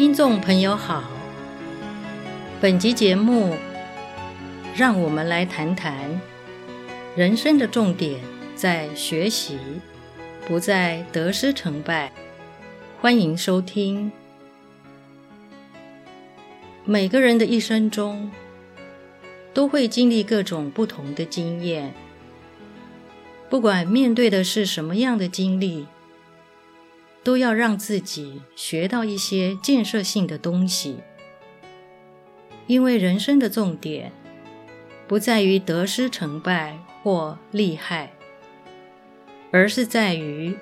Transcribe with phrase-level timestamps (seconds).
[0.00, 1.04] 听众朋友好，
[2.58, 3.54] 本集节目
[4.74, 6.18] 让我们来谈谈
[7.14, 8.18] 人生的重点
[8.56, 9.58] 在学习，
[10.48, 12.10] 不在得失成败。
[12.98, 14.10] 欢迎收听。
[16.86, 18.30] 每个人的一生中
[19.52, 21.92] 都会经历各种不同的经验，
[23.50, 25.86] 不管面对的是什么样的经历。
[27.30, 30.96] 都要让自己学到一些建设性的东西，
[32.66, 34.10] 因为人生的重点
[35.06, 38.10] 不在于得失成败或利害，
[39.52, 40.56] 而是在于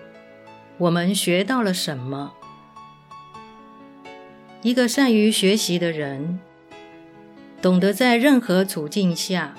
[0.77, 2.35] 我们学到了什么。
[4.61, 6.39] 一个善于学习的人，
[7.63, 9.55] 懂得在任何处境下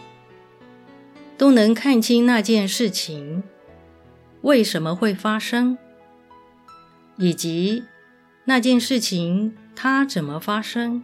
[1.40, 3.42] 都能看清那件事情
[4.42, 5.76] 为什么会发生。
[7.22, 7.84] 以及
[8.46, 11.04] 那件事情它怎么发生，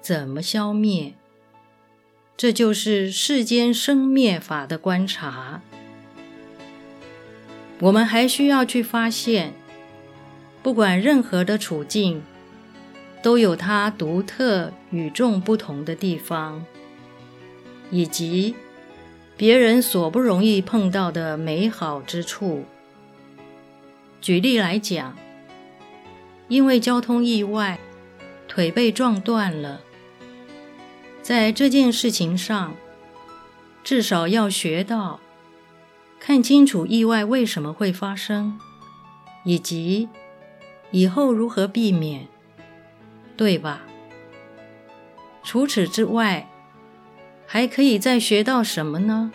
[0.00, 1.14] 怎么消灭，
[2.36, 5.62] 这就是世间生灭法的观察。
[7.78, 9.54] 我们还需要去发现，
[10.64, 12.22] 不管任何的处境，
[13.22, 16.66] 都有它独特与众不同的地方，
[17.92, 18.56] 以及
[19.36, 22.64] 别人所不容易碰到的美好之处。
[24.20, 25.16] 举例来讲，
[26.48, 27.78] 因为交通意外，
[28.46, 29.80] 腿被撞断了。
[31.22, 32.74] 在这件事情上，
[33.82, 35.20] 至少要学到
[36.18, 38.58] 看清楚意外为什么会发生，
[39.44, 40.08] 以及
[40.90, 42.26] 以后如何避免，
[43.36, 43.82] 对吧？
[45.42, 46.46] 除此之外，
[47.46, 49.32] 还可以再学到什么呢？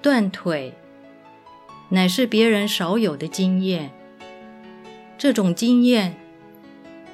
[0.00, 0.74] 断腿。
[1.92, 3.90] 乃是别人少有的经验。
[5.18, 6.16] 这种经验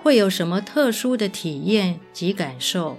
[0.02, 2.96] 会有什么特殊的体验及感受，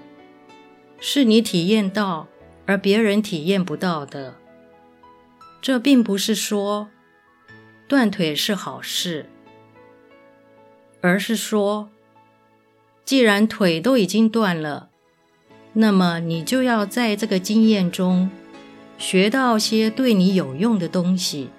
[1.00, 2.28] 是你体验到
[2.66, 4.36] 而别人体验不到的。
[5.62, 6.90] 这并不是说
[7.88, 9.30] 断腿是好事，
[11.00, 11.90] 而是说，
[13.06, 14.90] 既然腿都已经断了，
[15.74, 18.30] 那么你就要在这个经验中
[18.98, 21.50] 学到些对你有用的东西。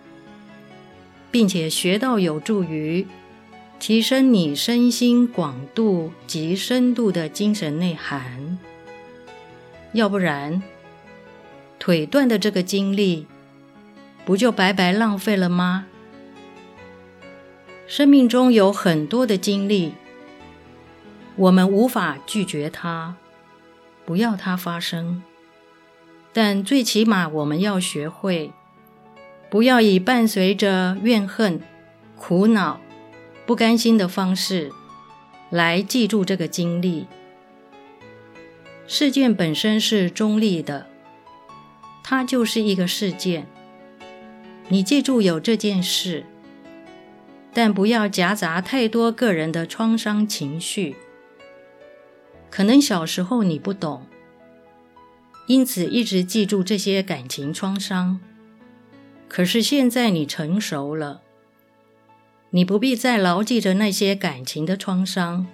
[1.31, 3.07] 并且学到有助于
[3.79, 8.59] 提升你身心广度及深度的精神内涵，
[9.93, 10.63] 要不然
[11.79, 13.27] 腿断的这个经历
[14.25, 15.87] 不就白白浪费了吗？
[17.87, 19.95] 生命中有很多的经历，
[21.37, 23.15] 我们无法拒绝它，
[24.05, 25.23] 不要它发生，
[26.33, 28.53] 但最起码我们要学会。
[29.51, 31.61] 不要以伴随着怨恨、
[32.17, 32.81] 苦恼、
[33.45, 34.71] 不甘心的方式
[35.51, 37.09] 来记住这个经历。
[38.87, 40.87] 事件本身是中立的，
[42.05, 43.49] 它就是一个事件。
[44.69, 46.25] 你记住有这件事，
[47.53, 50.95] 但不要夹杂太多个人的创伤情绪。
[52.49, 54.07] 可能小时候你不懂，
[55.47, 58.21] 因此一直记住这些感情创伤。
[59.31, 61.23] 可是现在你成熟了，
[62.51, 65.47] 你不必再牢记着那些感情的创伤。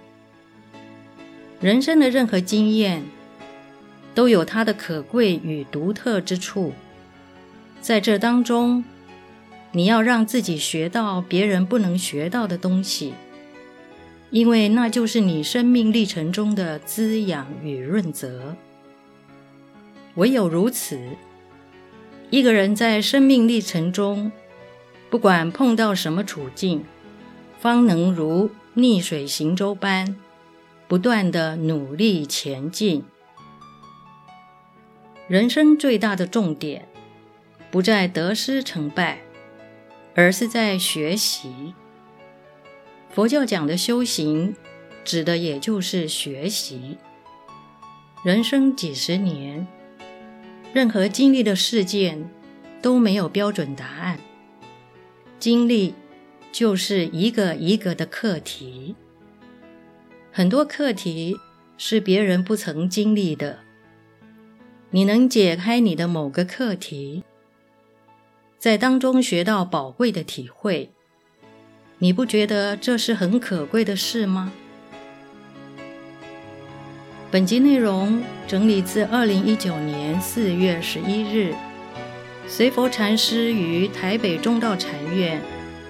[1.61, 3.03] 人生的任何经验
[4.15, 6.73] 都有它的可贵与独特之处，
[7.79, 8.83] 在这当中，
[9.73, 13.13] 你要让自己学到别人不能学到的东西，
[14.31, 18.55] 因为那就是你生命历程中的滋养与润泽。
[20.15, 20.99] 唯有如此。
[22.29, 24.31] 一个人在生命历程中，
[25.09, 26.83] 不管碰到什么处境，
[27.57, 30.17] 方能如逆水行舟般
[30.89, 33.05] 不断的努力前进。
[35.29, 36.89] 人生最大的重点，
[37.71, 39.21] 不在得失成败，
[40.13, 41.73] 而是在学习。
[43.09, 44.53] 佛教讲的修行，
[45.05, 46.97] 指的也就是学习。
[48.25, 49.65] 人生几十年。
[50.77, 52.29] 任何经历的事件
[52.83, 54.19] 都没有标准答案，
[55.39, 55.95] 经历
[56.51, 58.95] 就是一个一个的课题。
[60.31, 61.35] 很多课题
[61.79, 63.61] 是别人不曾经历的，
[64.91, 67.23] 你能解开你的某个课题，
[68.59, 70.91] 在当中学到宝贵的体会，
[71.97, 74.53] 你不觉得这是很可贵的事吗？
[77.29, 81.53] 本集内容整理自二零一九年四月十一日，
[82.47, 85.41] 随佛禅师于台北中道禅院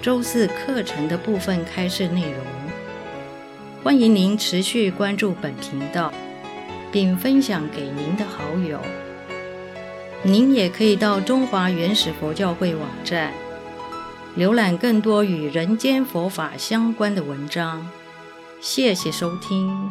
[0.02, 2.44] 周四课程的部分开示内容。
[3.84, 6.12] 欢迎您持续关注本频道，
[6.92, 8.80] 并分享给您的好友。
[10.24, 13.32] 您也可以到中华原始佛教会网站，
[14.36, 17.88] 浏览更多与人间佛法相关的文章。
[18.60, 19.88] 谢谢收听。